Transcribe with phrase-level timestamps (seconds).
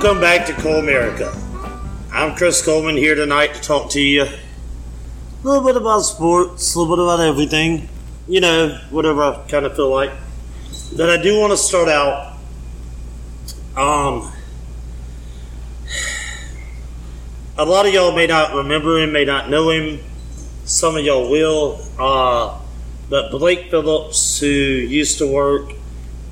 [0.00, 1.34] Welcome back to Colemerica.
[2.12, 4.30] I'm Chris Coleman here tonight to talk to you a
[5.42, 7.88] little bit about sports, a little bit about everything.
[8.28, 10.12] You know, whatever I kind of feel like.
[10.96, 12.36] But I do want to start out.
[13.76, 14.32] Um,
[17.56, 19.98] a lot of y'all may not remember him, may not know him.
[20.62, 21.80] Some of y'all will.
[21.98, 22.60] Uh,
[23.10, 25.72] but Blake Phillips, who used to work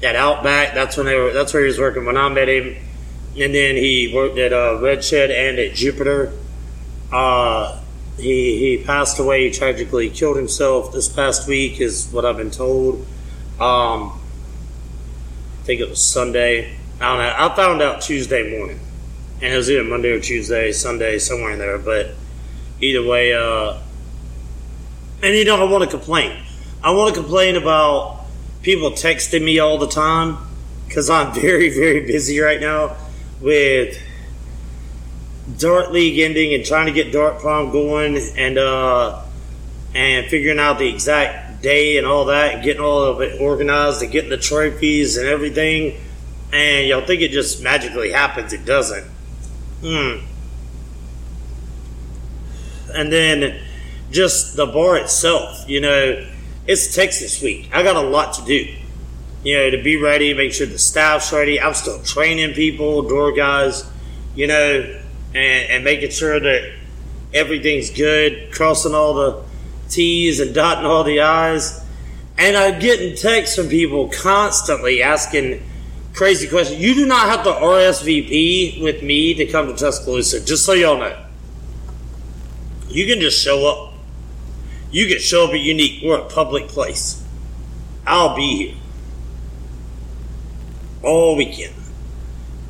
[0.05, 1.33] at Outback, that's when they were.
[1.33, 2.76] That's where he was working when I met him
[3.38, 6.32] and then he worked at uh, Red Shed and at Jupiter.
[7.12, 7.80] Uh,
[8.16, 13.07] he he passed away tragically, killed himself this past week, is what I've been told.
[13.60, 14.18] Um,
[15.60, 16.76] I think it was Sunday.
[16.98, 17.34] I don't know.
[17.38, 18.80] I found out Tuesday morning,
[19.42, 21.79] and it was either Monday or Tuesday, Sunday, somewhere in there.
[21.79, 22.14] But
[22.80, 23.79] either way, uh,
[25.23, 26.42] and you know, I want to complain.
[26.82, 28.24] I want to complain about
[28.62, 30.38] people texting me all the time
[30.88, 32.96] because I'm very, very busy right now
[33.40, 34.01] with
[35.59, 39.23] Dart League ending and trying to get Dart Prom going and uh,
[39.95, 44.02] and figuring out the exact day and all that and getting all of it organized
[44.02, 45.98] and getting the trophies and everything.
[46.52, 48.52] And y'all think it just magically happens.
[48.52, 49.04] It doesn't.
[49.82, 50.24] Hmm.
[52.95, 53.60] And then
[54.10, 56.26] just the bar itself, you know,
[56.66, 57.68] it's Texas week.
[57.73, 58.74] I got a lot to do
[59.47, 61.61] you know, to be ready, make sure the staff's ready.
[61.61, 63.88] I'm still training people, door guys,
[64.34, 64.99] you know,
[65.37, 66.75] and, and making sure that
[67.32, 69.44] everything's good, crossing all the
[69.88, 71.81] T's and dotting all the I's.
[72.37, 75.62] And I'm getting texts from people constantly asking
[76.12, 76.81] crazy questions.
[76.81, 80.99] You do not have to RSVP with me to come to Tuscaloosa, just so y'all
[80.99, 81.25] know.
[82.88, 83.94] You can just show up.
[84.91, 86.03] You can show up at Unique.
[86.03, 87.22] We're a public place.
[88.04, 88.75] I'll be here
[91.02, 91.74] all weekend.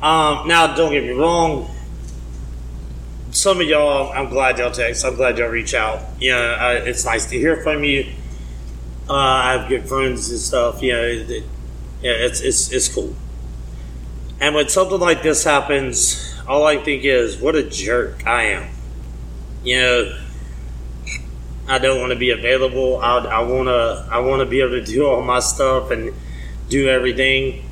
[0.01, 1.69] Um, now, don't get me wrong.
[3.31, 5.03] Some of y'all, I'm glad y'all text.
[5.05, 6.01] I'm glad y'all reach out.
[6.19, 8.11] You know, uh, it's nice to hear from you.
[9.09, 10.81] Uh, I have good friends and stuff.
[10.81, 11.43] You know, it,
[12.01, 13.15] yeah, it's it's it's cool.
[14.39, 18.69] And when something like this happens, all I think is, what a jerk I am.
[19.63, 20.19] You know,
[21.67, 22.97] I don't want to be available.
[22.97, 26.13] I, I want to I want to be able to do all my stuff and
[26.69, 27.66] do everything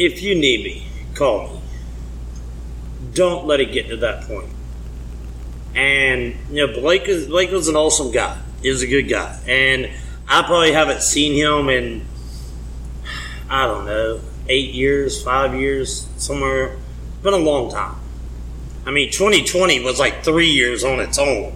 [0.00, 1.60] if you need me, call me.
[3.12, 4.48] Don't let it get to that point.
[5.74, 8.40] And you know, Blake is Blake was an awesome guy.
[8.62, 9.90] He was a good guy, and
[10.26, 12.06] I probably haven't seen him in
[13.48, 16.78] I don't know eight years, five years, somewhere.
[17.12, 17.96] It's been a long time.
[18.86, 21.52] I mean, 2020 was like three years on its own,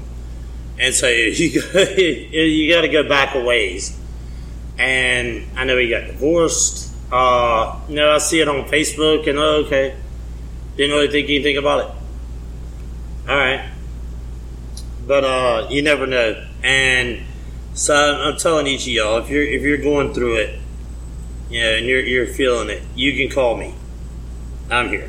[0.79, 3.99] and so you you got to go back a ways.
[4.77, 9.39] And I know he got divorced uh, you know, I see it on Facebook and
[9.39, 9.95] oh, okay,
[10.77, 13.31] didn't really think anything about it.
[13.31, 13.71] All right,
[15.07, 16.45] but uh, you never know.
[16.65, 17.23] And
[17.73, 20.59] so I'm telling each of y'all, if you're if you're going through it,
[21.51, 23.77] you know, and you're you're feeling it, you can call me.
[24.69, 25.09] I'm here,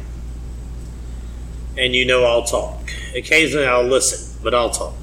[1.75, 2.87] and you know I'll talk.
[3.15, 4.93] Occasionally I'll listen, but I'll talk.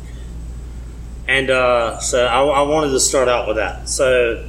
[1.27, 3.89] And uh, so I, I wanted to start out with that.
[3.89, 4.49] So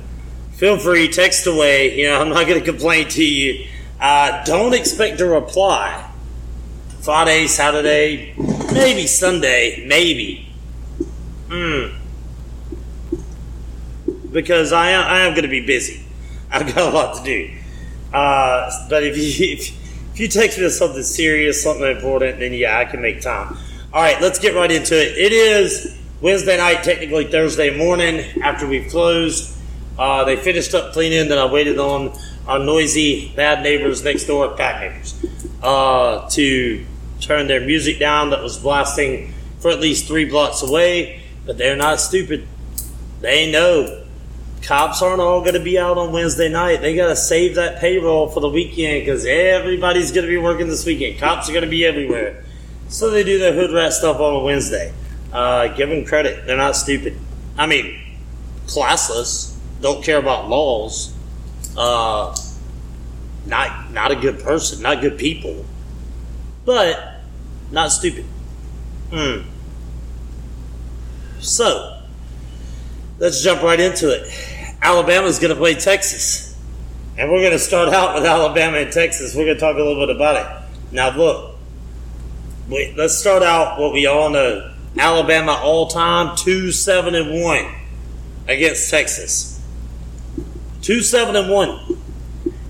[0.64, 2.00] feel free, text away.
[2.00, 3.68] You know, I'm not going to complain to you.
[4.00, 6.10] Uh, don't expect a reply.
[7.02, 8.34] Friday, Saturday,
[8.72, 10.48] maybe Sunday, maybe.
[11.52, 11.98] Hmm.
[14.32, 16.06] Because I am, I am going to be busy.
[16.50, 17.54] I've got a lot to do.
[18.14, 19.24] Uh, but if you
[19.56, 23.58] if, if you text me something serious, something important, then yeah, I can make time.
[23.92, 25.18] All right, let's get right into it.
[25.18, 29.60] It is Wednesday night, technically Thursday morning after we've closed.
[29.98, 32.18] Uh, they finished up cleaning, then I waited on
[32.48, 35.26] our noisy, bad neighbors next door, bad neighbors,
[35.62, 36.86] uh, to
[37.22, 41.22] turn their music down that was blasting for at least three blocks away.
[41.46, 42.48] But they're not stupid.
[43.22, 44.06] They know
[44.62, 46.82] cops aren't all going to be out on Wednesday night.
[46.82, 50.68] They got to save that payroll for the weekend because everybody's going to be working
[50.68, 51.20] this weekend.
[51.20, 52.44] Cops are going to be everywhere.
[52.88, 54.94] So they do their hood rat stuff on a Wednesday.
[55.32, 56.46] Uh, give them credit.
[56.46, 57.18] They're not stupid.
[57.58, 58.00] I mean,
[58.68, 59.53] classless
[59.84, 61.14] don't care about laws,
[61.78, 62.36] uh,
[63.46, 65.66] not not a good person, not good people,
[66.66, 67.20] but
[67.70, 68.26] not stupid.
[69.12, 69.42] Hmm.
[71.42, 72.02] So
[73.20, 74.32] let's jump right into it.
[74.82, 76.58] Alabama's going to play Texas,
[77.18, 79.36] and we're going to start out with Alabama and Texas.
[79.36, 80.94] We're going to talk a little bit about it.
[80.94, 81.58] Now, look,
[82.70, 84.74] let's start out what we all know.
[84.98, 87.66] Alabama all time two seven and one
[88.48, 89.53] against Texas.
[90.84, 91.80] Two seven and one,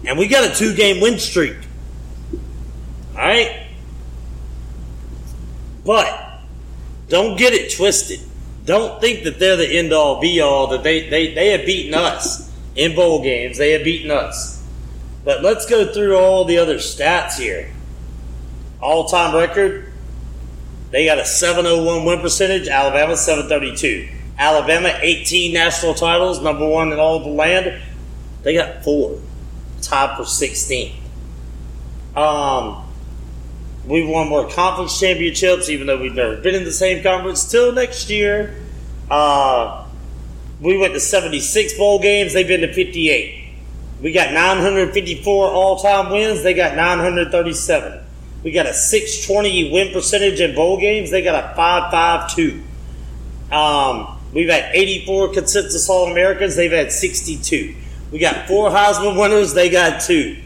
[0.05, 1.57] and we got a two game win streak.
[3.13, 3.67] All right?
[5.83, 6.39] But
[7.09, 8.21] don't get it twisted.
[8.65, 11.93] Don't think that they're the end all be all, that they, they, they have beaten
[11.93, 13.57] us in bowl games.
[13.57, 14.65] They have beaten us.
[15.25, 17.73] But let's go through all the other stats here.
[18.79, 19.91] All time record,
[20.91, 24.09] they got a 701 win percentage, Alabama 732.
[24.37, 27.81] Alabama, 18 national titles, number one in all the land.
[28.43, 29.19] They got four,
[29.81, 30.95] tied for 16th.
[32.15, 32.83] Um,
[33.85, 37.49] we won more conference championships, even though we've never been in the same conference.
[37.49, 38.55] Till next year,
[39.09, 39.85] uh,
[40.61, 42.33] we went to 76 bowl games.
[42.33, 43.43] They've been to 58.
[44.01, 46.43] We got 954 all-time wins.
[46.43, 48.01] They got 937.
[48.43, 51.11] We got a 620 win percentage in bowl games.
[51.11, 52.61] They got a 552.
[53.53, 56.55] Um, we've had 84 consensus All Americans.
[56.55, 57.75] They've had 62.
[58.13, 59.55] We got four Heisman winners.
[59.55, 60.37] They got two.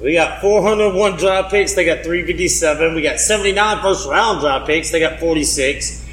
[0.00, 1.74] We got 401 draft picks.
[1.74, 2.94] They got 357.
[2.94, 4.90] We got 79 first round draft picks.
[4.90, 6.06] They got 46.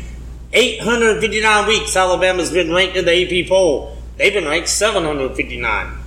[0.52, 3.98] 859 weeks Alabama's been ranked in the AP poll.
[4.18, 5.98] They've been ranked 759.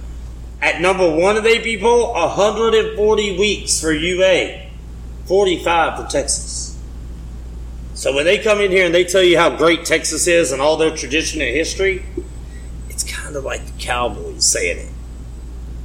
[0.61, 4.67] At number one of the AP poll, 140 weeks for UA,
[5.25, 6.79] 45 for Texas.
[7.94, 10.61] So when they come in here and they tell you how great Texas is and
[10.61, 12.05] all their tradition and history,
[13.28, 14.92] kind of like the Cowboys saying it.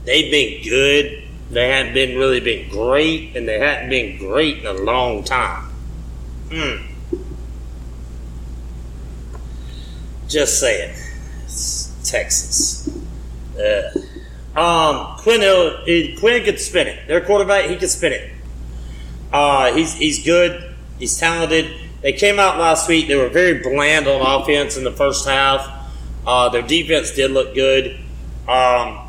[0.05, 1.23] They've been good.
[1.51, 5.69] They haven't been really been great, and they haven't been great in a long time.
[6.49, 6.85] Hmm.
[10.29, 10.95] Just saying.
[11.43, 12.89] It's Texas.
[13.59, 13.91] Uh.
[14.57, 15.41] Um, Quinn,
[16.19, 17.07] Quinn could spin it.
[17.07, 18.31] Their quarterback, he could spin it.
[19.33, 20.75] Uh, he's he's good.
[20.97, 21.75] He's talented.
[22.01, 23.09] They came out last week.
[23.09, 25.82] They were very bland on offense in the first half.
[26.25, 27.99] Uh, their defense did look good.
[28.47, 29.07] Um,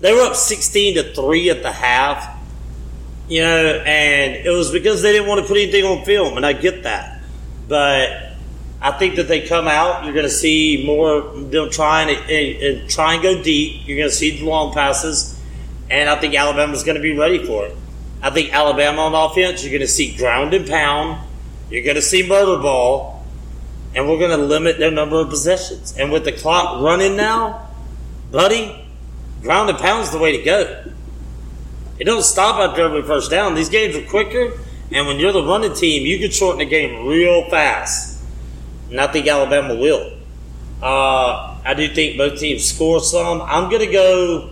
[0.00, 2.34] they were up sixteen to three at the half.
[3.28, 6.46] You know, and it was because they didn't want to put anything on film, and
[6.46, 7.20] I get that.
[7.66, 8.34] But
[8.80, 10.04] I think that they come out.
[10.04, 13.84] You're going to see more them trying to and, try and go deep.
[13.84, 15.36] You're going to see the long passes,
[15.90, 17.76] and I think Alabama's going to be ready for it.
[18.22, 21.20] I think Alabama on offense, you're going to see ground and pound.
[21.68, 23.15] You're going to see murder ball,
[23.96, 25.96] and we're going to limit their number of possessions.
[25.98, 27.68] And with the clock running now,
[28.30, 28.86] buddy,
[29.42, 30.84] ground and pound's the way to go.
[31.98, 33.54] It don't stop after every first down.
[33.54, 34.52] These games are quicker,
[34.92, 38.16] and when you're the running team, you can shorten the game real fast
[38.90, 40.12] and I think Alabama will.
[40.82, 43.40] Uh, I do think both teams score some.
[43.42, 44.50] I'm going to go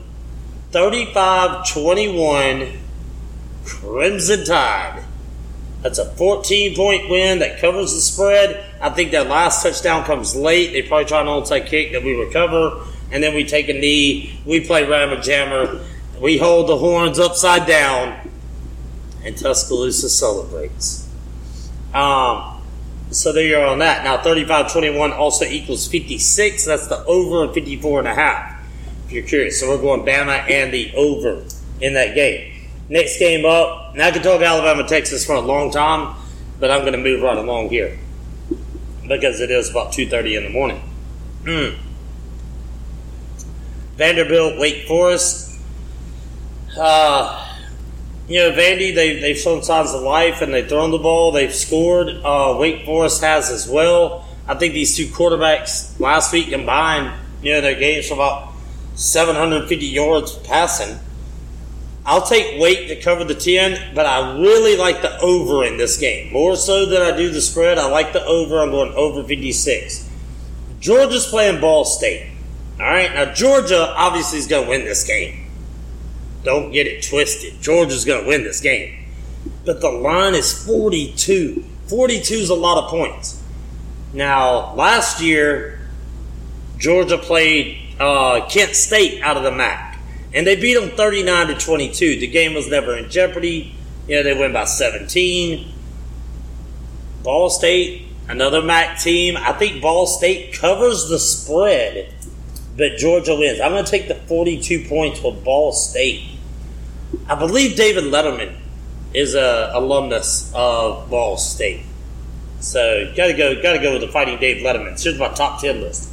[0.70, 2.73] 35 21
[3.64, 5.05] Crimson Tide.
[5.84, 8.64] That's a 14 point win that covers the spread.
[8.81, 10.72] I think that last touchdown comes late.
[10.72, 12.82] They probably try an onside kick that we recover,
[13.12, 14.40] and then we take a knee.
[14.46, 15.84] We play Rammer Jammer.
[16.19, 18.31] We hold the horns upside down,
[19.22, 21.06] and Tuscaloosa celebrates.
[21.93, 22.62] Um,
[23.10, 24.05] so there you are on that.
[24.05, 26.64] Now 35-21 also equals 56.
[26.64, 28.58] That's the over 54 and a half.
[29.05, 29.60] If you're curious.
[29.60, 31.44] So we're going Bama and the over
[31.82, 32.54] in that game.
[32.88, 36.17] Next game up, now I could talk Alabama, Texas for a long time,
[36.60, 37.98] but I'm going to move right along here
[39.08, 40.82] because it is about 2.30 in the morning.
[41.44, 41.79] Mm.
[43.96, 45.58] Vanderbilt, Wake Forest.
[46.79, 47.56] Uh,
[48.29, 51.55] you know, Vandy, they, they've shown signs of life and they've thrown the ball, they've
[51.55, 52.08] scored.
[52.08, 54.26] Uh, Wake Forest has as well.
[54.46, 57.12] I think these two quarterbacks last week combined,
[57.43, 58.53] you know, their games for about
[58.94, 60.98] 750 yards passing.
[62.06, 65.96] I'll take Wake to cover the 10, but I really like the over in this
[65.96, 66.32] game.
[66.32, 67.79] More so than I do the spread.
[67.79, 68.61] I like the over.
[68.61, 70.11] I'm going over 56.
[70.81, 72.31] Georgia's playing Ball State.
[72.79, 73.13] All right.
[73.15, 75.46] Now, Georgia obviously is going to win this game.
[76.43, 77.63] Don't get it twisted.
[77.63, 79.06] Georgia's going to win this game.
[79.65, 81.65] But the line is 42.
[81.87, 83.43] 42 is a lot of points.
[84.13, 85.81] Now, last year,
[86.79, 89.94] Georgia played uh, Kent State out of the MAC,
[90.34, 92.19] and they beat them 39 to 22.
[92.19, 93.74] The game was never in jeopardy.
[94.08, 95.72] You know, they win by 17.
[97.22, 99.36] Ball State, another MAC team.
[99.38, 102.12] I think Ball State covers the spread,
[102.76, 103.60] but Georgia wins.
[103.60, 106.22] I'm going to take the 42 points with Ball State.
[107.29, 108.56] I believe David Letterman
[109.14, 111.82] is a alumnus of Ball State.
[112.60, 115.00] So gotta go, gotta go with the Fighting Dave Letterman.
[115.00, 116.10] Here's my top ten list.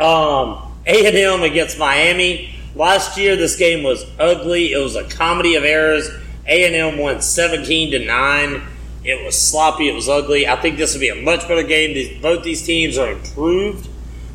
[0.00, 2.54] Um, A and M against Miami.
[2.74, 4.72] Last year, this game was ugly.
[4.72, 6.08] It was a comedy of errors.
[6.46, 8.62] A and M won seventeen to nine.
[9.04, 9.88] It was sloppy.
[9.88, 10.46] It was ugly.
[10.48, 11.94] I think this will be a much better game.
[11.94, 13.88] These, both these teams are improved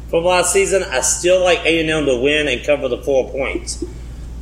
[0.10, 0.84] from last season.
[0.84, 3.84] I still like A and M to win and cover the four points.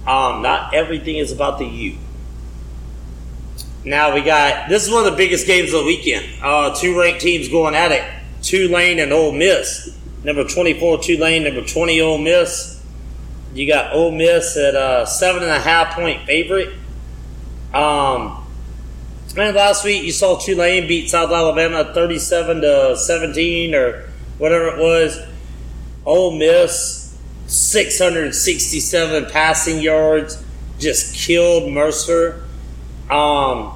[0.05, 1.97] Um, not everything is about the U.
[3.83, 6.25] Now we got this is one of the biggest games of the weekend.
[6.41, 8.03] Uh, two ranked teams going at it.
[8.41, 9.96] Tulane and Ole Miss.
[10.27, 12.83] Number 24 Tulane, number 20 Ole Miss.
[13.53, 16.73] You got Ole Miss at a seven and a half point favorite.
[17.73, 18.45] Um,
[19.37, 24.77] and last week you saw Tulane beat South Alabama 37 to 17 or whatever it
[24.77, 25.17] was.
[26.05, 30.43] Ole Miss 667 passing yards,
[30.77, 32.43] just killed Mercer.
[33.09, 33.71] Um,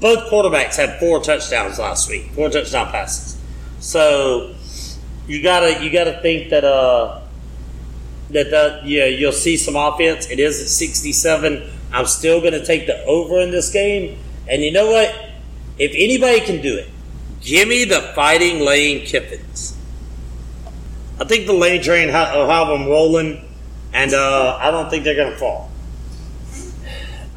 [0.00, 3.40] both quarterbacks had four touchdowns last week, four touchdown passes.
[3.78, 4.56] So
[5.26, 7.20] you gotta you gotta think that uh
[8.30, 10.30] that that yeah you'll see some offense.
[10.30, 11.70] It is at 67.
[11.92, 14.18] I'm still gonna take the over in this game.
[14.48, 15.14] And you know what?
[15.78, 16.88] If anybody can do it,
[17.40, 19.74] give me the fighting Lane Kiffins.
[21.18, 23.44] I think the Lane train will have them rolling,
[23.92, 25.70] and uh, I don't think they're to fall.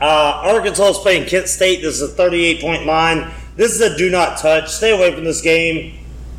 [0.01, 1.81] Uh, Arkansas is playing Kent State.
[1.81, 3.31] This is a 38 point line.
[3.55, 4.69] This is a do not touch.
[4.69, 5.96] Stay away from this game.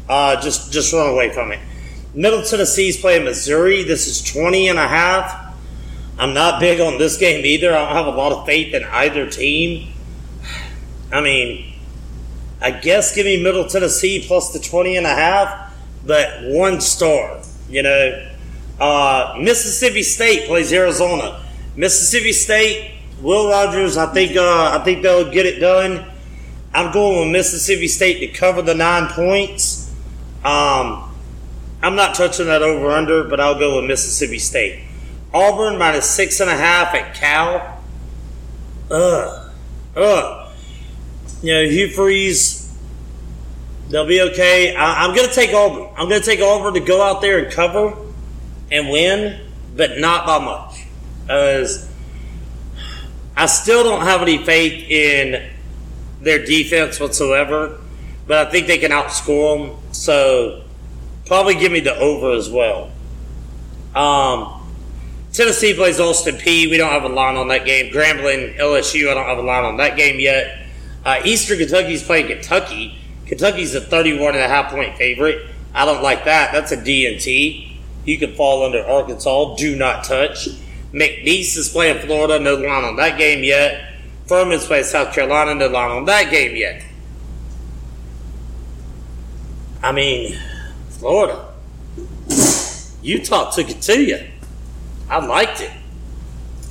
[0.08, 1.60] Uh, just just run away from it.
[2.14, 3.82] Middle Tennessee is playing Missouri.
[3.82, 5.54] This is 20 and a half.
[6.18, 7.72] I'm not big on this game either.
[7.74, 9.92] I don't have a lot of faith in either team.
[11.12, 11.74] I mean,
[12.60, 15.74] I guess give me Middle Tennessee plus the 20 and a half,
[16.04, 17.40] but one star.
[17.68, 18.30] You know,
[18.80, 21.44] uh, Mississippi State plays Arizona.
[21.76, 26.04] Mississippi State, Will Rogers, I think uh, I think they'll get it done.
[26.74, 29.87] I'm going with Mississippi State to cover the nine points.
[30.44, 31.14] Um,
[31.82, 34.84] I'm not touching that over under, but I'll go with Mississippi State.
[35.32, 37.82] Auburn minus six and a half at Cal.
[38.90, 39.52] Ugh.
[39.96, 40.48] Ugh
[41.42, 42.76] you know, Hugh Freeze,
[43.88, 44.74] they'll be okay.
[44.74, 45.88] I, am going to take Auburn.
[45.96, 47.96] I'm going to take Auburn to go out there and cover
[48.70, 49.40] and win,
[49.76, 50.84] but not by much.
[51.28, 51.88] As
[53.36, 55.48] I still don't have any faith in
[56.20, 57.78] their defense whatsoever,
[58.28, 59.76] but I think they can outscore them.
[59.92, 60.62] So
[61.26, 62.90] probably give me the over as well.
[63.96, 64.54] Um,
[65.32, 66.70] Tennessee plays Austin Peay.
[66.70, 67.92] We don't have a line on that game.
[67.92, 70.66] Grambling, LSU, I don't have a line on that game yet.
[71.04, 72.98] Uh, Eastern Kentucky's playing Kentucky.
[73.26, 75.46] Kentucky's a 31 and a half point favorite.
[75.74, 76.52] I don't like that.
[76.52, 77.76] That's a DNT.
[78.04, 79.56] You could fall under Arkansas.
[79.56, 80.48] Do not touch.
[80.92, 82.38] McNeese is playing Florida.
[82.38, 83.94] No line on that game yet.
[84.26, 85.54] Furman's playing South Carolina.
[85.54, 86.82] No line on that game yet.
[89.82, 90.38] I mean,
[90.90, 91.46] Florida.
[93.02, 94.18] Utah took it to you.
[95.08, 95.70] I liked it.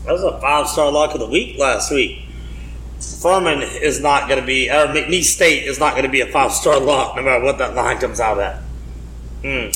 [0.05, 2.23] That was a five star lock of the week last week.
[2.99, 6.27] Furman is not going to be, or McNeese State is not going to be a
[6.27, 8.61] five star lock no matter what that line comes out at.
[9.41, 9.69] Hmm.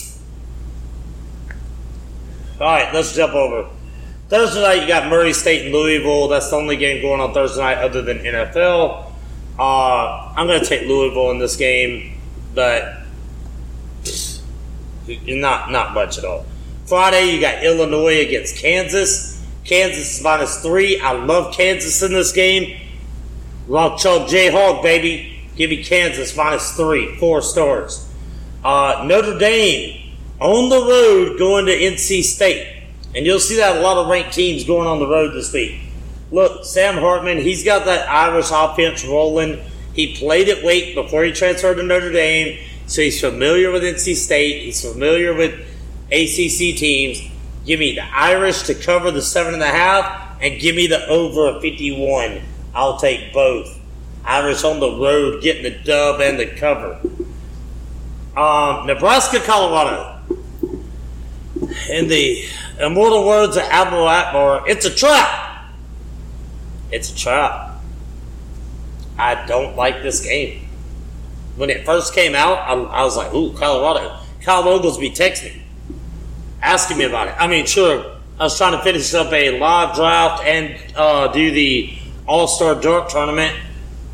[2.61, 3.69] All right, let's jump over.
[4.29, 6.27] Thursday night, you got Murray State and Louisville.
[6.27, 9.11] That's the only game going on Thursday night other than NFL.
[9.59, 12.17] Uh, I'm going to take Louisville in this game,
[12.55, 13.00] but
[15.08, 16.46] not not much at all.
[16.86, 19.41] Friday, you got Illinois against Kansas.
[19.63, 21.00] Kansas is minus three.
[21.00, 22.79] I love Kansas in this game.
[23.67, 25.39] Rock Chalk Jayhawk, baby.
[25.55, 28.08] Give me Kansas minus three, four stars.
[28.63, 32.84] Uh, Notre Dame on the road going to NC State.
[33.15, 35.79] And you'll see that a lot of ranked teams going on the road this week.
[36.31, 39.60] Look, Sam Hartman, he's got that Irish offense rolling.
[39.93, 42.58] He played at Wake before he transferred to Notre Dame,
[42.91, 44.63] so he's familiar with NC State.
[44.63, 45.53] He's familiar with
[46.12, 47.21] ACC teams.
[47.65, 51.07] Give me the Irish to cover the seven and a half, and give me the
[51.07, 52.41] over 51.
[52.75, 53.79] I'll take both.
[54.25, 57.00] Irish on the road getting the dub and the cover.
[58.36, 60.19] Um, Nebraska, Colorado.
[61.89, 62.45] In the
[62.77, 65.63] immortal words of Admiral Ackbar, it's a trap.
[66.91, 67.81] It's a trap.
[69.17, 70.67] I don't like this game.
[71.55, 74.17] When it first came out, I, I was like, ooh, Colorado.
[74.41, 75.62] Kyle Oglesby texted me,
[76.62, 77.36] asking me about it.
[77.38, 81.51] I mean, sure, I was trying to finish up a live draft and uh, do
[81.51, 81.93] the
[82.27, 83.55] all Star Dart Tournament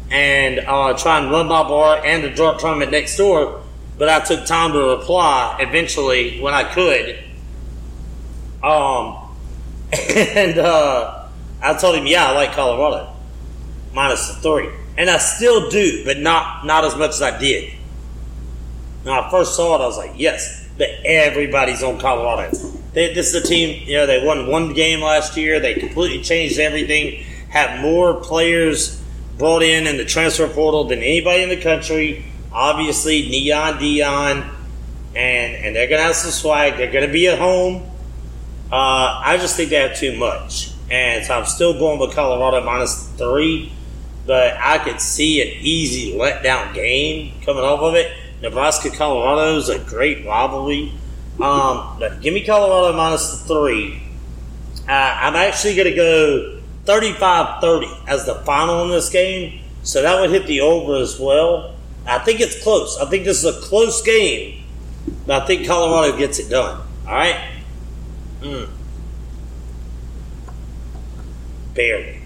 [0.09, 3.61] and uh, try and run my bar and the dart tournament next door.
[3.97, 7.23] But I took time to reply eventually when I could.
[8.63, 9.35] Um,
[9.93, 11.27] and uh,
[11.61, 13.13] I told him, yeah, I like Colorado
[13.93, 17.73] minus the three, and I still do, but not not as much as I did.
[19.03, 22.55] When I first saw it, I was like, yes, but everybody's on Colorado.
[22.93, 25.59] They, this is a team, you know, they won one game last year.
[25.59, 29.01] They completely changed everything have more players
[29.37, 32.25] brought in in the transfer portal than anybody in the country.
[32.51, 34.49] Obviously, Neon Deion,
[35.15, 36.77] and and they're gonna have some swag.
[36.77, 37.83] They're gonna be at home.
[38.71, 42.63] Uh, I just think they have too much, and so I'm still going with Colorado
[42.65, 43.71] minus three.
[44.27, 48.11] But I could see an easy letdown game coming off of it.
[48.41, 50.91] Nebraska Colorado is a great rivalry.
[51.39, 54.03] Um, but give me Colorado minus the three.
[54.87, 59.61] Uh, I'm actually going to go 35 30 as the final in this game.
[59.83, 61.75] So that would hit the over as well.
[62.05, 62.97] I think it's close.
[62.99, 64.63] I think this is a close game,
[65.25, 66.81] but I think Colorado gets it done.
[67.05, 67.51] All right?
[68.41, 68.69] Mm.
[71.73, 72.16] Barely.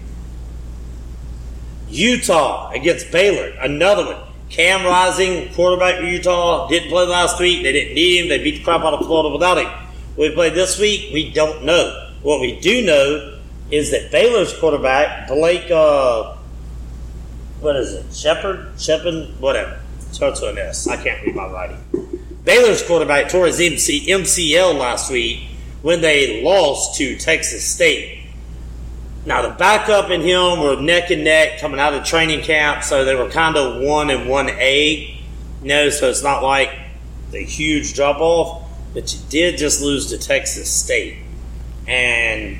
[1.92, 4.16] Utah against Baylor, another one.
[4.48, 7.62] Cam Rising, quarterback for Utah, didn't play last week.
[7.62, 8.28] They didn't need him.
[8.28, 9.70] They beat the crap out of Florida without him.
[10.16, 11.10] We play this week.
[11.12, 12.10] We don't know.
[12.22, 13.38] What we do know
[13.70, 16.36] is that Baylor's quarterback, Blake, uh,
[17.60, 18.14] what is it?
[18.14, 18.72] Shepard?
[18.78, 19.40] Shepard?
[19.40, 19.80] Whatever.
[20.10, 20.86] Starts with an S.
[20.88, 21.78] I can't read my writing.
[22.44, 25.48] Baylor's quarterback tore his MC, MCL last week
[25.80, 28.21] when they lost to Texas State.
[29.24, 33.04] Now, the backup and him were neck and neck coming out of training camp, so
[33.04, 35.18] they were kind of one and one A.
[35.62, 36.70] You know, so it's not like
[37.30, 41.18] the huge drop off, but you did just lose to Texas State.
[41.86, 42.58] And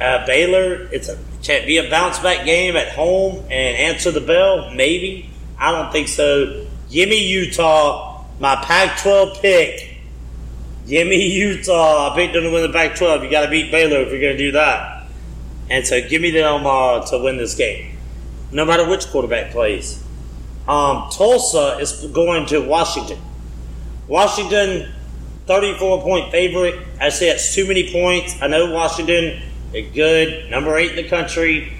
[0.00, 4.20] uh, Baylor, it's a can be a bounce back game at home and answer the
[4.20, 4.70] bell?
[4.74, 5.30] Maybe.
[5.58, 6.66] I don't think so.
[6.90, 9.98] Give me Utah, my Pac 12 pick.
[10.86, 12.12] Give me Utah.
[12.12, 13.24] I picked them to win the Pac 12.
[13.24, 14.99] You got to beat Baylor if you're going to do that.
[15.70, 17.96] And so give me them uh, to win this game,
[18.50, 20.02] no matter which quarterback plays.
[20.68, 23.18] Um, Tulsa is going to Washington.
[24.08, 24.92] Washington
[25.46, 26.74] 34 point favorite.
[27.00, 28.40] I say it's too many points.
[28.42, 31.72] I know Washington, they're good, number eight in the country.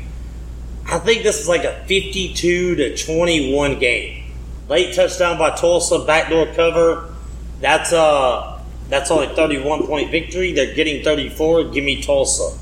[0.87, 4.33] I think this is like a 52 to 21 game.
[4.69, 7.15] Late touchdown by Tulsa, backdoor cover.
[7.61, 10.53] That's uh that's only 31 point victory.
[10.53, 11.65] They're getting 34.
[11.71, 12.59] Give me Tulsa.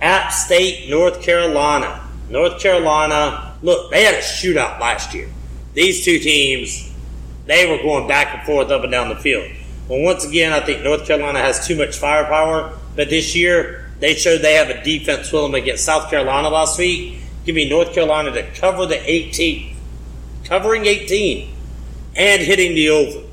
[0.00, 2.04] App State, North Carolina.
[2.30, 5.28] North Carolina, look, they had a shootout last year.
[5.74, 6.92] These two teams,
[7.46, 9.50] they were going back and forth up and down the field.
[9.88, 14.14] Well, once again, I think North Carolina has too much firepower, but this year they
[14.14, 17.20] showed they have a defense willing against South Carolina last week.
[17.44, 19.74] Give me North Carolina to cover the 18,
[20.44, 21.50] covering 18,
[22.16, 23.26] and hitting the over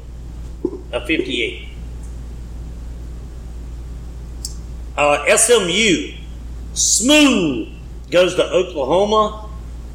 [0.94, 1.68] of 58.
[4.98, 6.14] Uh, SMU,
[6.76, 7.70] smooth,
[8.12, 9.50] goes to Oklahoma.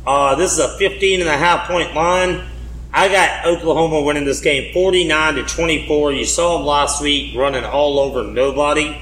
[0.07, 2.47] Uh, this is a 15 and a half point line.
[2.93, 6.13] I got Oklahoma winning this game 49 to 24.
[6.13, 9.01] You saw them last week running all over nobody.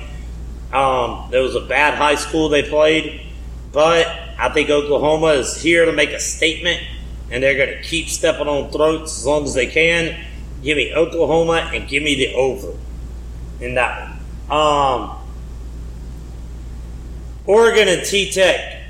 [0.72, 3.22] Um, there was a bad high school they played,
[3.72, 4.06] but
[4.38, 6.82] I think Oklahoma is here to make a statement,
[7.30, 10.22] and they're going to keep stepping on throats as long as they can.
[10.62, 12.74] Give me Oklahoma and give me the over
[13.60, 14.60] in that one.
[14.60, 15.17] Um,
[17.48, 18.82] Oregon and T Tech.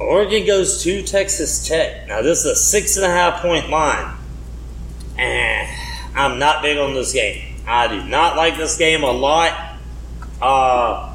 [0.00, 2.08] Oregon goes to Texas Tech.
[2.08, 4.16] Now, this is a six and a half point line.
[5.18, 5.68] And
[6.16, 7.56] I'm not big on this game.
[7.66, 9.76] I do not like this game a lot.
[10.40, 11.14] Uh,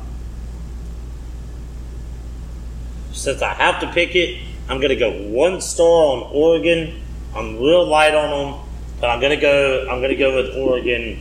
[3.13, 4.39] since I have to pick it,
[4.69, 7.01] I'm going to go one star on Oregon.
[7.35, 8.61] I'm real light on them,
[9.01, 9.87] but I'm going to go.
[9.89, 11.19] I'm going to go with Oregon.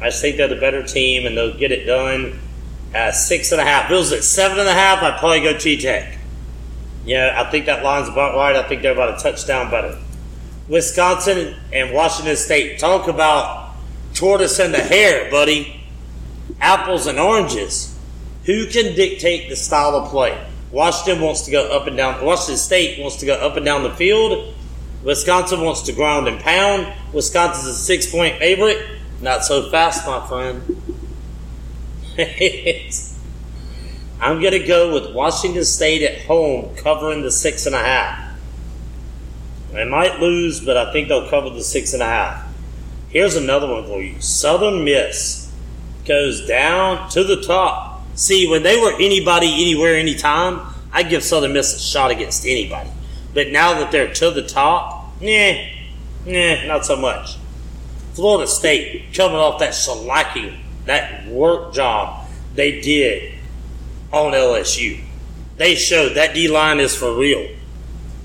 [0.00, 2.40] I just think they're the better team, and they'll get it done.
[3.12, 3.88] Six and a half.
[3.88, 5.02] Bills at seven and a half.
[5.02, 6.18] I'd probably go T Tech.
[7.04, 8.56] Yeah, I think that line's about right.
[8.56, 9.98] I think they're about a touchdown better.
[10.68, 12.78] Wisconsin and Washington State.
[12.78, 13.74] Talk about
[14.14, 15.80] tortoise and the hare, buddy.
[16.60, 17.94] Apples and oranges.
[18.44, 20.38] Who can dictate the style of play?
[20.70, 22.24] Washington wants to go up and down.
[22.24, 24.54] Washington State wants to go up and down the field.
[25.02, 26.92] Wisconsin wants to ground and pound.
[27.12, 28.86] Wisconsin's a six point favorite.
[29.20, 30.82] Not so fast, my friend.
[34.20, 38.38] I'm going to go with Washington State at home covering the six and a half.
[39.72, 42.46] They might lose, but I think they'll cover the six and a half.
[43.08, 45.52] Here's another one for you Southern Miss
[46.04, 48.02] goes down to the top.
[48.14, 50.60] See, when they were anybody, anywhere, anytime,
[50.92, 52.90] I'd give Southern Miss a shot against anybody.
[53.32, 55.54] But now that they're to the top, nah,
[56.24, 57.36] nah, not so much.
[58.14, 63.34] Florida State coming off that shellacking, that work job they did
[64.12, 65.00] on LSU.
[65.56, 67.48] They showed that D line is for real.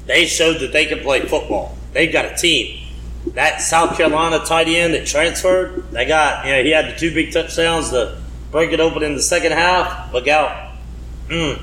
[0.05, 1.77] They showed that they can play football.
[1.93, 2.87] They've got a team.
[3.33, 7.13] That South Carolina tight end that transferred, they got, you know, he had the two
[7.13, 8.19] big touchdowns to
[8.51, 10.11] break it open in the second half.
[10.13, 10.73] Look out.
[11.27, 11.61] Mm.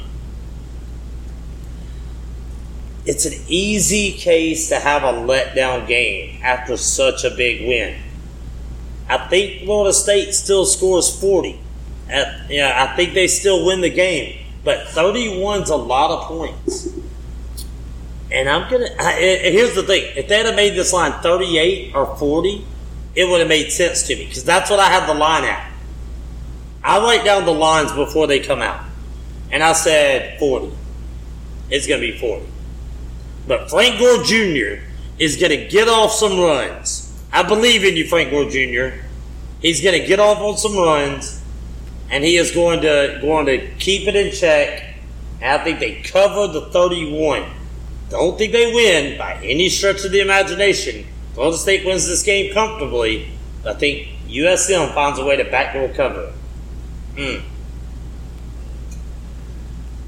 [3.04, 7.96] It's an easy case to have a letdown game after such a big win.
[9.08, 11.60] I think Florida State still scores 40.
[12.08, 14.44] Yeah, I think they still win the game.
[14.64, 16.88] But 31's a lot of points.
[18.32, 18.88] And I'm gonna.
[19.14, 22.64] Here's the thing: if they had made this line 38 or 40,
[23.14, 25.70] it would have made sense to me because that's what I have the line at.
[26.82, 28.84] I write down the lines before they come out,
[29.52, 30.72] and I said 40.
[31.70, 32.46] It's gonna be 40.
[33.46, 34.82] But Frank Gore Jr.
[35.18, 37.05] is gonna get off some runs.
[37.36, 38.96] I believe in you, Frank Gore Jr.
[39.60, 41.42] He's gonna get off on some runs,
[42.10, 44.94] and he is going to going to keep it in check.
[45.42, 47.44] And I think they cover the 31.
[48.08, 51.04] Don't think they win by any stretch of the imagination.
[51.34, 53.28] Florida State wins this game comfortably.
[53.66, 56.32] I think USM finds a way to backdoor cover.
[57.18, 57.44] Hmm.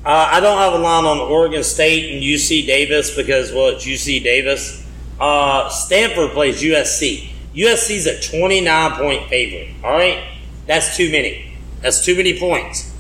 [0.03, 3.85] Uh, I don't have a line on Oregon State and UC Davis because, well, it's
[3.85, 4.88] UC Davis.
[5.21, 7.31] Uh, Stanford plays USC.
[7.55, 9.75] USC's a 29 point favorite.
[9.85, 10.23] All right?
[10.67, 11.57] That's too many.
[11.81, 12.95] That's too many points.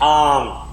[0.00, 0.68] Um,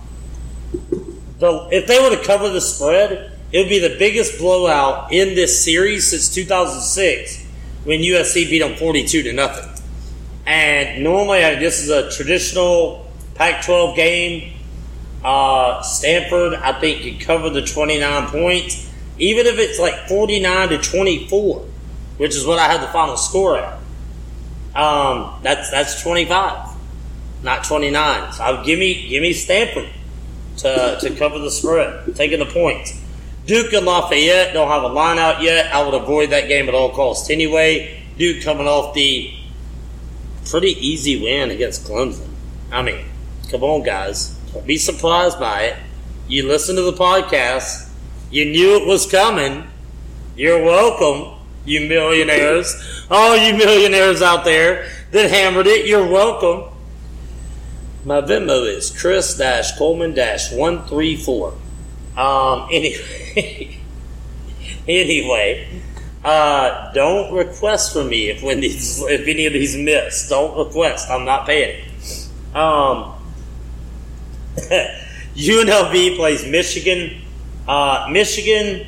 [1.39, 5.35] the, if they were to cover the spread, it would be the biggest blowout in
[5.35, 7.45] this series since 2006
[7.85, 9.69] when USC beat them 42 to nothing.
[10.45, 14.53] And normally, this is a traditional Pac 12 game.
[15.23, 18.86] Uh, Stanford, I think, could cover the 29 points,
[19.19, 21.65] even if it's like 49 to 24,
[22.17, 23.79] which is what I had the final score at.
[24.75, 26.69] Um, that's that's 25,
[27.43, 28.33] not 29.
[28.33, 29.89] So give me give me Stanford
[30.57, 33.01] to, to cover the spread, taking the points.
[33.45, 35.73] Duke and Lafayette don't have a line out yet.
[35.73, 38.03] I would avoid that game at all costs anyway.
[38.17, 39.33] Duke coming off the
[40.49, 42.27] pretty easy win against Clemson.
[42.71, 43.05] I mean,
[43.49, 44.37] come on, guys.
[44.53, 45.77] Don't be surprised by it.
[46.27, 47.86] You listen to the podcast.
[48.29, 49.67] You knew it was coming.
[50.35, 53.05] You're welcome, you millionaires.
[53.09, 56.73] All you millionaires out there that hammered it, you're welcome.
[58.03, 59.37] My Venmo is Chris
[59.77, 61.53] Coleman 134.
[62.17, 63.79] Um, anyway,
[64.87, 65.81] anyway,
[66.23, 70.27] uh, don't request for me if when these if any of these miss.
[70.29, 71.09] Don't request.
[71.09, 71.83] I'm not paying.
[72.53, 73.13] Um,
[75.35, 77.21] UNLV plays Michigan.
[77.67, 78.87] Uh, Michigan,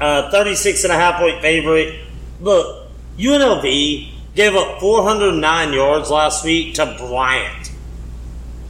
[0.00, 2.00] uh, 36 and a half point favorite.
[2.40, 7.72] Look, UNLV gave up 409 yards last week to Bryant.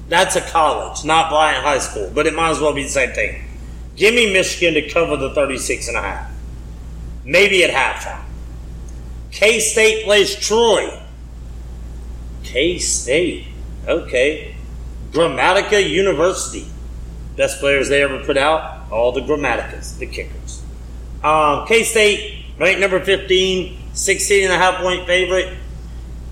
[0.09, 3.13] That's a college, not Bryant High School, but it might as well be the same
[3.13, 3.45] thing.
[3.95, 6.31] Give me Michigan to cover the 36 and a half.
[7.25, 8.25] Maybe at halftime.
[9.31, 11.03] K State plays Troy.
[12.45, 13.47] K State.
[13.87, 14.55] Okay.
[15.11, 16.67] Grammatica University.
[17.37, 18.78] Best players they ever put out.
[18.91, 20.63] All the Grammaticas, the kickers.
[21.23, 25.57] Um, K State, ranked number 15, 16 and a half point favorite.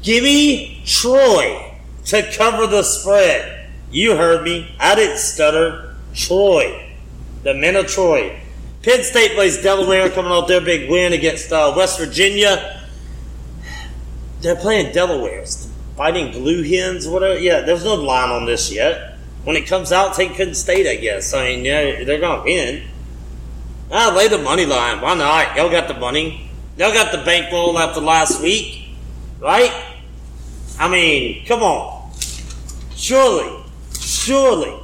[0.03, 1.75] Give me Troy
[2.07, 3.69] to cover the spread.
[3.91, 4.75] You heard me.
[4.79, 5.97] I didn't stutter.
[6.15, 6.87] Troy
[7.47, 8.37] the men of Troy.
[8.83, 12.83] Penn State plays Delaware coming off their big win against uh, West Virginia.
[14.41, 15.47] They're playing Delaware.
[15.97, 17.39] Fighting Blue Hens, whatever.
[17.39, 19.16] Yeah, there's no line on this yet.
[19.47, 21.33] When it comes out, take Penn State, I guess.
[21.33, 22.83] I mean, yeah, they're going to win.
[23.93, 25.01] Ah, lay the money line.
[25.01, 25.57] Why not?
[25.57, 26.51] Y'all got the money.
[26.77, 28.89] Y'all got the bankroll after last week,
[29.39, 29.73] right?
[30.81, 32.11] I mean, come on.
[32.97, 33.63] Surely,
[34.01, 34.79] surely,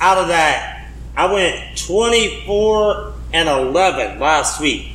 [0.00, 0.72] out of that
[1.16, 4.88] I went 24 and 11 last week.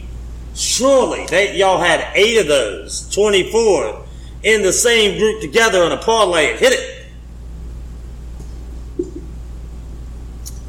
[0.55, 4.03] Surely they, y'all had eight of those, 24,
[4.43, 6.96] in the same group together on a parlay and hit it.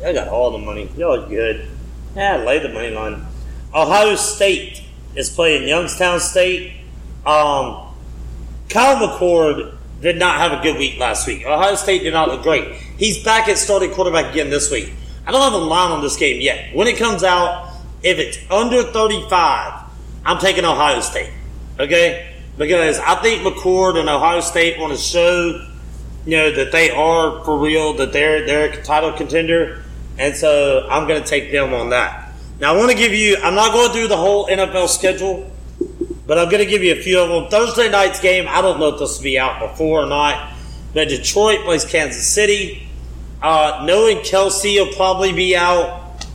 [0.00, 0.88] Y'all got all the money.
[0.96, 1.68] Y'all good.
[2.14, 3.26] Yeah, lay the money line.
[3.74, 4.82] Ohio State
[5.14, 6.72] is playing Youngstown State.
[7.26, 7.94] Um,
[8.68, 11.44] Kyle McCord did not have a good week last week.
[11.44, 12.74] Ohio State did not look great.
[12.96, 14.92] He's back at starting quarterback again this week.
[15.26, 16.74] I don't have a line on this game yet.
[16.74, 19.82] When it comes out, if it's under 35,
[20.24, 21.30] I'm taking Ohio State.
[21.78, 22.34] Okay?
[22.56, 25.66] Because I think McCord and Ohio State want to show,
[26.24, 29.84] you know, that they are for real, that they're they're a title contender.
[30.18, 32.32] And so I'm going to take them on that.
[32.60, 35.50] Now, I want to give you, I'm not going through the whole NFL schedule,
[36.26, 37.48] but I'm going to give you a few of them.
[37.48, 40.52] Thursday night's game, I don't know if this will be out before or not,
[40.92, 42.88] but Detroit plays Kansas City.
[43.40, 46.26] Uh, knowing Kelce will probably be out,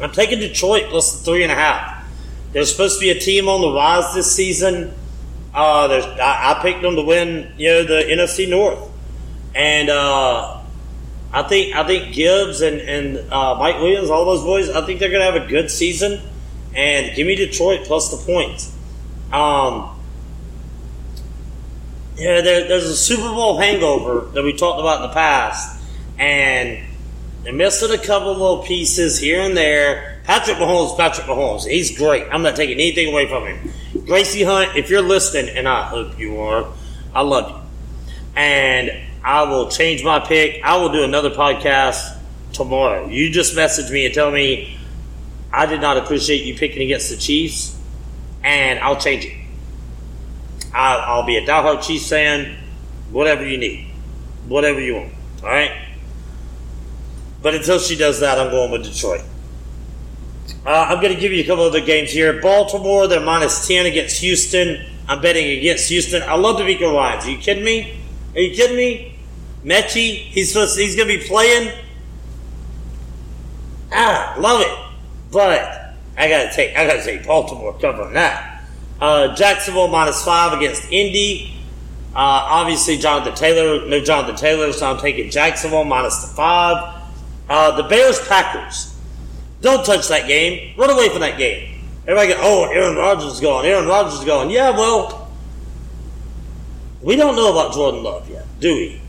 [0.00, 2.06] I'm taking Detroit plus the three and a half.
[2.52, 4.94] There's supposed to be a team on the rise this season.
[5.54, 8.90] Uh, I, I, picked them to win, you know, the NFC North,
[9.54, 10.53] and uh,
[11.34, 15.00] I think I think Gibbs and and uh, Mike Williams, all those boys, I think
[15.00, 16.20] they're going to have a good season.
[16.74, 18.74] And give me Detroit plus the points.
[19.32, 19.90] Um,
[22.16, 25.82] yeah, there, there's a Super Bowl hangover that we talked about in the past
[26.18, 26.78] and
[27.42, 30.20] they're missing a couple little pieces here and there.
[30.24, 31.68] Patrick Mahomes, Patrick Mahomes.
[31.68, 32.26] He's great.
[32.30, 33.72] I'm not taking anything away from him.
[34.06, 36.72] Gracie Hunt, if you're listening, and I hope you are,
[37.14, 37.56] I love you.
[38.36, 38.90] And
[39.24, 40.62] I will change my pick.
[40.62, 42.18] I will do another podcast
[42.52, 43.08] tomorrow.
[43.08, 44.78] You just message me and tell me
[45.50, 47.78] I did not appreciate you picking against the Chiefs,
[48.42, 49.34] and I'll change it.
[50.74, 52.58] I'll, I'll be a diehard Chiefs fan,
[53.10, 53.86] whatever you need,
[54.46, 55.12] whatever you want.
[55.42, 55.70] All right.
[57.40, 59.22] But until she does that, I'm going with Detroit.
[60.66, 62.40] Uh, I'm going to give you a couple other games here.
[62.42, 64.84] Baltimore, they're minus 10 against Houston.
[65.08, 66.22] I'm betting against Houston.
[66.22, 67.26] I love DeMeco Ryans.
[67.26, 68.00] Are you kidding me?
[68.34, 69.13] Are you kidding me?
[69.64, 71.72] Metchie, he's supposed to, he's going to be playing.
[73.92, 74.78] Ah, love it.
[75.32, 78.64] But I got to take I got to take Baltimore covering that.
[79.00, 81.56] Uh, Jacksonville minus five against Indy.
[82.14, 87.02] Uh, obviously, Jonathan Taylor, no Jonathan Taylor, so I'm taking Jacksonville minus the five.
[87.48, 88.94] Uh, the Bears Packers.
[89.60, 90.74] Don't touch that game.
[90.78, 91.80] Run away from that game.
[92.06, 93.64] Everybody go, oh, Aaron Rodgers is gone.
[93.64, 94.50] Aaron Rodgers is gone.
[94.50, 95.30] Yeah, well,
[97.02, 99.00] we don't know about Jordan Love yet, do we?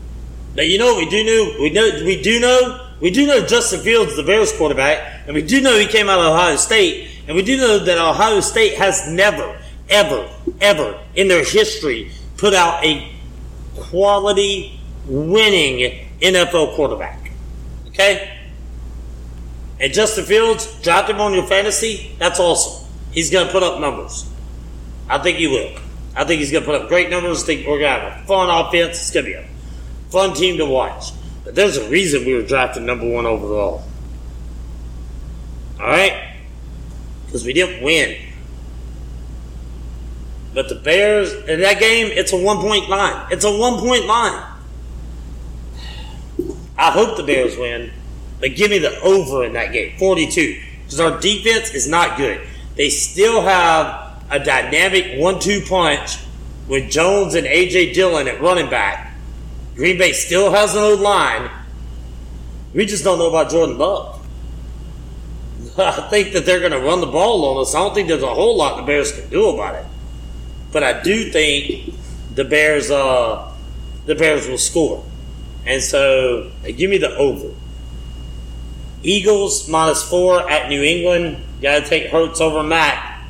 [0.56, 1.56] But you know we do know?
[1.60, 5.42] We know we do know we do know Justin Fields, the Bears quarterback, and we
[5.42, 8.74] do know he came out of Ohio State, and we do know that Ohio State
[8.74, 10.28] has never, ever,
[10.60, 13.12] ever in their history put out a
[13.76, 17.30] quality winning NFL quarterback.
[17.88, 18.32] Okay?
[19.78, 22.86] And Justin Fields, drop him on your fantasy, that's awesome.
[23.12, 24.26] He's going to put up numbers.
[25.08, 25.78] I think he will.
[26.14, 27.42] I think he's going to put up great numbers.
[27.42, 28.96] I think we're to have a fun offense.
[28.96, 29.46] It's to be a
[30.16, 31.12] fun team to watch.
[31.44, 33.84] But there's a reason we were drafted number one overall.
[35.78, 36.38] All right?
[37.26, 38.16] Because we didn't win.
[40.54, 43.26] But the Bears, in that game, it's a one point line.
[43.30, 44.42] It's a one point line.
[46.78, 47.92] I hope the Bears win,
[48.40, 50.62] but give me the over in that game 42.
[50.82, 52.40] Because our defense is not good.
[52.76, 56.18] They still have a dynamic one two punch
[56.68, 57.92] with Jones and A.J.
[57.92, 59.05] Dillon at running back.
[59.76, 61.50] Green Bay still has an old line.
[62.72, 64.26] We just don't know about Jordan Love.
[65.78, 67.74] I think that they're going to run the ball on us.
[67.74, 69.84] I don't think there's a whole lot the Bears can do about it.
[70.72, 71.94] But I do think
[72.34, 73.52] the Bears, uh,
[74.06, 75.04] the Bears will score,
[75.66, 77.54] and so give me the over.
[79.02, 81.42] Eagles minus four at New England.
[81.62, 83.26] Got to take Hurts over Mac.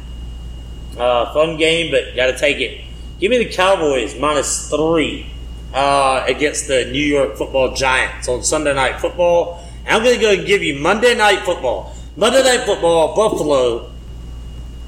[0.96, 2.84] Uh, fun game, but got to take it.
[3.20, 5.26] Give me the Cowboys minus three
[5.72, 9.62] uh, against the New York Football Giants on Sunday Night Football.
[9.86, 11.94] I'm going to go and give you Monday Night Football.
[12.16, 13.90] Monday Night Football, Buffalo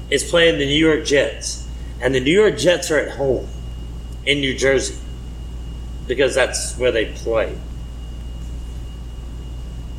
[0.09, 1.67] is playing the New York Jets.
[2.01, 3.47] And the New York Jets are at home
[4.25, 4.97] in New Jersey
[6.07, 7.57] because that's where they play.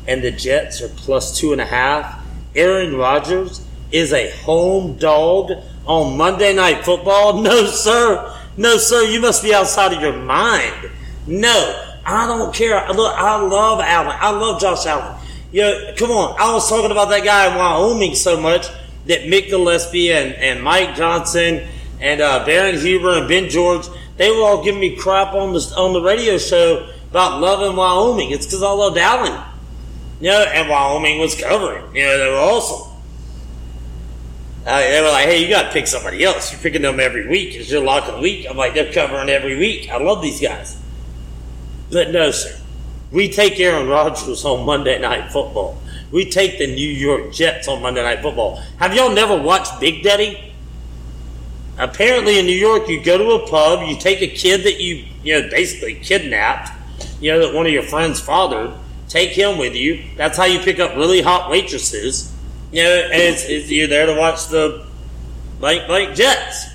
[0.07, 2.25] And the Jets are plus two and a half.
[2.55, 5.51] Aaron Rodgers is a home dog
[5.85, 7.33] on Monday Night Football?
[7.41, 8.37] No, sir.
[8.57, 9.03] No, sir.
[9.03, 10.91] You must be outside of your mind.
[11.27, 12.85] No, I don't care.
[12.89, 14.17] Look, I love Allen.
[14.19, 15.17] I love Josh Allen.
[15.51, 16.35] You know, come on.
[16.39, 18.67] I was talking about that guy in Wyoming so much
[19.05, 21.67] that Mick Gillespie and, and Mike Johnson
[21.99, 23.87] and uh, Baron Huber and Ben George,
[24.17, 28.31] they were all giving me crap on the, on the radio show about loving Wyoming.
[28.31, 29.39] It's because I loved Allen.
[30.19, 31.95] You know, and Wyoming was covering.
[31.95, 32.90] You know, they were awesome.
[34.65, 36.51] Uh, they were like, hey, you got to pick somebody else.
[36.51, 38.45] You're picking them every week because you're the week.
[38.47, 39.89] I'm like, they're covering every week.
[39.89, 40.79] I love these guys.
[41.91, 42.57] But no, sir.
[43.11, 45.81] We take Aaron Rodgers on Monday Night Football.
[46.11, 48.57] We take the New York Jets on Monday Night Football.
[48.77, 50.53] Have y'all never watched Big Daddy?
[51.77, 55.05] Apparently, in New York, you go to a pub, you take a kid that you,
[55.23, 56.71] you know, basically kidnapped,
[57.19, 58.71] you know, that one of your friends fathered,
[59.09, 60.03] take him with you.
[60.15, 62.31] That's how you pick up really hot waitresses.
[62.71, 64.85] You know, and it's, it's, you're there to watch the
[65.59, 66.67] like like Jets.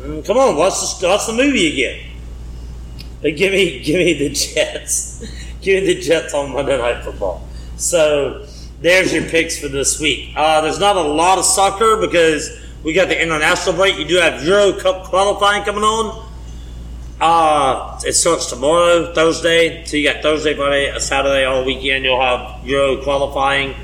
[0.00, 2.10] Mm, come on, watch the watch the movie again.
[3.20, 5.24] But give me give me the Jets.
[5.60, 7.46] give me the Jets on Monday Night Football.
[7.76, 8.46] So
[8.80, 10.32] there's your picks for this week.
[10.36, 13.98] Uh, there's not a lot of soccer because we got the international break.
[13.98, 16.30] You do have Euro Cup qualifying coming on.
[17.20, 19.84] Uh, it starts tomorrow, Thursday.
[19.84, 22.04] So you got Thursday, Friday, Saturday, all weekend.
[22.04, 23.74] You'll have Euro qualifying.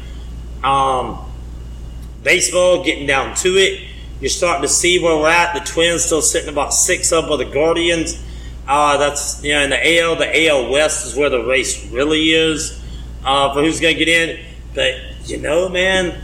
[0.62, 1.18] Um,
[2.22, 3.88] baseball, getting down to it.
[4.20, 5.54] You're starting to see where we're at.
[5.54, 8.22] The Twins still sitting about six up with the Guardians.
[8.68, 12.30] Uh, that's you know in the AL, the AL West is where the race really
[12.32, 12.80] is
[13.24, 14.44] uh, for who's going to get in.
[14.74, 14.94] But
[15.24, 16.22] you know, man,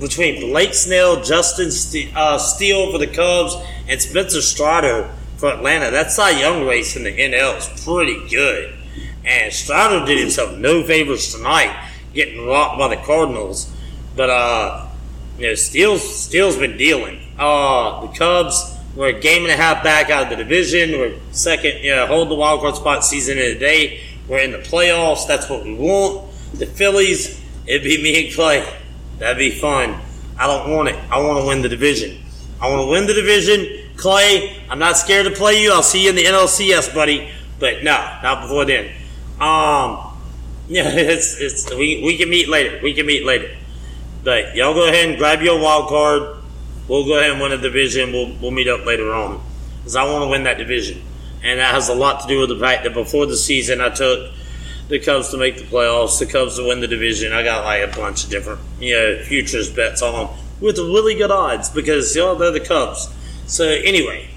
[0.00, 1.68] between Blake Snell, Justin
[2.16, 3.56] uh, Steele for the Cubs,
[3.88, 8.74] and Spencer Strider for Atlanta, that Cy Young race in the NL is pretty good.
[9.24, 11.90] And Strider did himself no favors tonight.
[12.12, 13.72] Getting rocked by the Cardinals.
[14.16, 14.88] But uh,
[15.38, 17.20] you know, Steele's Steele's been dealing.
[17.38, 20.92] Uh, the Cubs were a game and a half back out of the division.
[20.92, 24.00] We're second, you know, hold the wild card spot season of the day.
[24.28, 25.26] We're in the playoffs.
[25.26, 26.30] That's what we want.
[26.54, 28.66] The Phillies, it'd be me and Clay.
[29.18, 30.00] That'd be fun.
[30.38, 30.96] I don't want it.
[31.10, 32.22] I want to win the division.
[32.60, 33.90] I want to win the division.
[33.96, 35.72] Clay, I'm not scared to play you.
[35.72, 37.30] I'll see you in the NLCS, buddy.
[37.58, 38.86] But no, not before then.
[39.40, 40.11] Um,
[40.68, 42.80] yeah, it's it's we, we can meet later.
[42.82, 43.56] We can meet later.
[44.24, 46.36] But y'all go ahead and grab your wild card.
[46.88, 48.12] We'll go ahead and win the division.
[48.12, 49.42] We'll we'll meet up later on
[49.78, 51.02] because I want to win that division,
[51.42, 53.90] and that has a lot to do with the fact that before the season I
[53.90, 54.32] took
[54.88, 57.32] the Cubs to make the playoffs, the Cubs to win the division.
[57.32, 61.14] I got like a bunch of different you know futures bets on them with really
[61.14, 63.12] good odds because you know they're the Cubs.
[63.46, 64.28] So anyway,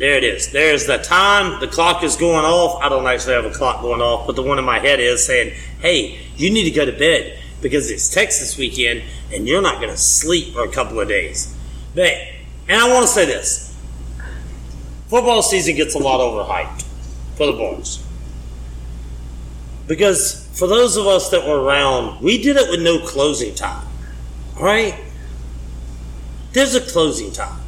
[0.00, 0.50] there it is.
[0.50, 1.60] There's the time.
[1.60, 2.82] The clock is going off.
[2.82, 5.24] I don't actually have a clock going off, but the one in my head is
[5.24, 9.76] saying, "Hey, you need to go to bed." because it's Texas weekend and you're not
[9.76, 11.54] going to sleep for a couple of days.
[11.94, 12.12] But,
[12.68, 13.68] and I want to say this
[15.08, 16.84] football season gets a lot overhyped
[17.36, 18.04] for the boys.
[19.86, 23.86] Because for those of us that were around, we did it with no closing time.
[24.56, 24.94] All right?
[26.52, 27.60] There's a closing time.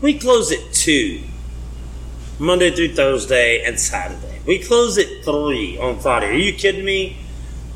[0.00, 1.22] We close at 2,
[2.42, 4.40] Monday through Thursday and Saturday.
[4.44, 6.26] We close at 3 on Friday.
[6.26, 7.16] Are you kidding me?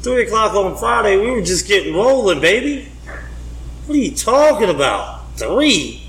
[0.00, 2.88] Three o'clock on Friday, we were just getting rolling, baby.
[3.87, 5.37] What are you talking about?
[5.37, 6.02] Three?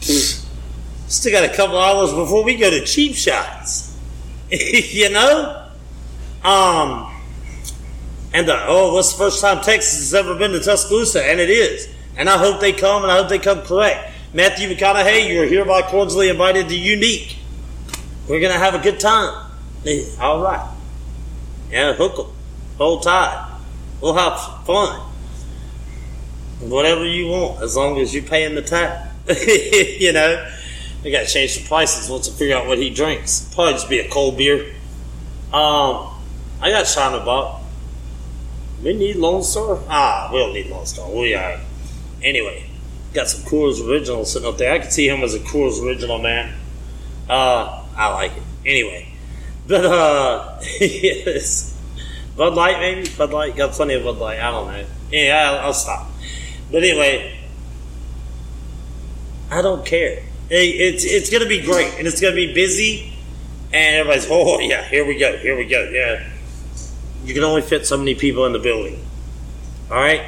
[0.00, 3.96] Still got a couple hours before we go to cheap shots.
[4.50, 5.68] you know?
[6.42, 7.12] Um,
[8.32, 11.24] and the, oh, what's the first time Texas has ever been to Tuscaloosa?
[11.24, 11.88] And it is.
[12.16, 14.09] And I hope they come, and I hope they come correct.
[14.32, 17.36] Matthew McConaughey, you're hereby cordially invited to Unique.
[18.28, 19.50] We're going to have a good time.
[20.20, 20.70] All right.
[21.70, 22.26] Yeah, hook them.
[22.78, 23.58] Hold tight.
[24.00, 25.00] We'll have fun.
[26.60, 29.08] Whatever you want, as long as you're paying the tab.
[29.28, 30.48] you know,
[31.02, 33.52] they got to change the prices once I figure out what he drinks.
[33.52, 34.74] Probably just be a cold beer.
[35.52, 36.14] Um,
[36.60, 37.62] I got Shiner Bock.
[38.82, 39.80] We need Lone Star?
[39.88, 41.10] Ah, we don't need Lone Star.
[41.10, 41.58] We are.
[42.22, 42.69] Anyway,
[43.12, 44.72] got some Coors Original sitting up there.
[44.72, 46.54] I could see him as a Coors Original man.
[47.28, 48.42] Uh, I like it.
[48.66, 49.08] Anyway,
[49.66, 51.78] but uh, yes,
[52.36, 54.40] Bud Light maybe Bud Light got plenty of Bud Light.
[54.40, 54.84] I don't know.
[55.10, 56.08] Yeah, I'll, I'll stop.
[56.70, 57.38] But anyway,
[59.50, 60.22] I don't care.
[60.50, 63.12] it's it's gonna be great, and it's gonna be busy,
[63.72, 66.28] and everybody's oh yeah, here we go, here we go, yeah.
[67.24, 69.04] You can only fit so many people in the building.
[69.90, 70.22] All right.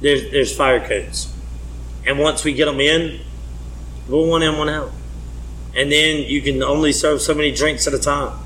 [0.00, 1.32] There's there's fire codes,
[2.06, 3.20] and once we get them in,
[4.08, 4.92] we'll one in, one out
[5.78, 8.36] and then you can only serve so many drinks at a time.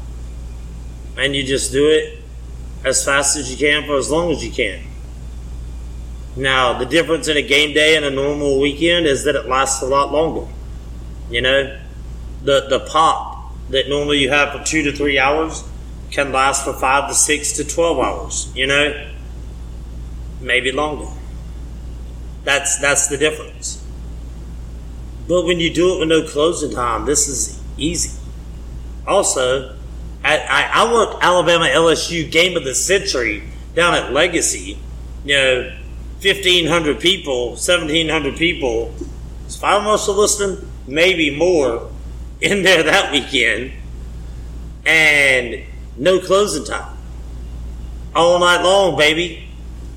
[1.16, 2.18] And you just do it
[2.84, 4.82] as fast as you can for as long as you can.
[6.36, 9.82] Now, the difference in a game day and a normal weekend is that it lasts
[9.82, 10.50] a lot longer.
[11.30, 11.80] You know,
[12.42, 15.64] the the pop that normally you have for two to three hours
[16.10, 18.50] can last for five to six to twelve hours.
[18.54, 19.10] You know,
[20.40, 21.10] maybe longer.
[22.44, 23.82] That's that's the difference.
[25.28, 28.18] But when you do it with no closing time, this is easy.
[29.06, 29.76] Also,
[30.24, 33.42] I, I, I worked Alabama LSU game of the century
[33.74, 34.78] down at Legacy.
[35.24, 35.62] You know,
[36.20, 38.94] 1,500 people, 1,700 people.
[39.46, 40.68] Is five most of listening?
[40.86, 41.90] Maybe more
[42.40, 43.72] in there that weekend.
[44.84, 45.64] And
[45.96, 46.96] no closing time.
[48.14, 49.48] All night long, baby.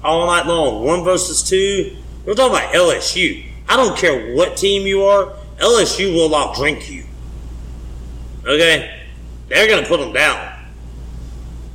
[0.04, 0.84] All night long.
[0.86, 1.98] One versus two.
[2.26, 3.46] We're talking about LSU.
[3.68, 7.06] I don't care what team you are, LSU will outdrink you.
[8.46, 9.02] Okay?
[9.48, 10.54] They're going to put them down.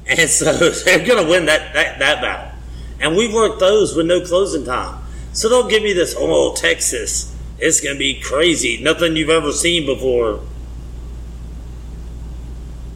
[0.06, 2.50] And so they're going to win that, that, that battle.
[2.98, 5.00] And we've worked those with no closing time.
[5.32, 8.82] So don't give me this, oh, Texas, it's going to be crazy.
[8.82, 10.40] Nothing you've ever seen before.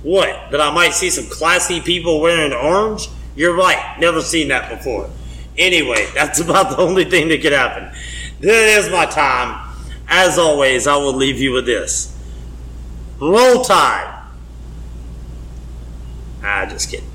[0.02, 0.50] What?
[0.50, 3.08] That I might see some classy people wearing orange?
[3.36, 3.96] You're right.
[4.00, 5.08] Never seen that before.
[5.56, 7.90] Anyway, that's about the only thing that could happen.
[8.40, 9.60] This is my time.
[10.08, 12.16] As always, I will leave you with this.
[13.20, 14.22] Roll Tide.
[16.42, 17.08] Ah, just kidding.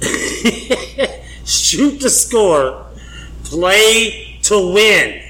[1.44, 2.86] Shoot to score.
[3.44, 5.22] Play to win.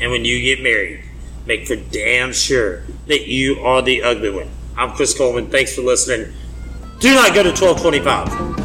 [0.00, 1.04] And when you get married,
[1.46, 4.50] make for damn sure that you are the ugly one.
[4.76, 5.48] I'm Chris Coleman.
[5.48, 6.32] Thanks for listening.
[7.00, 8.63] Do not go to 1225.